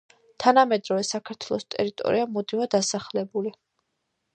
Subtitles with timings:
[0.43, 3.59] თანამედროვე საქართველოს ტერიტორია მუდმივად დასახლებული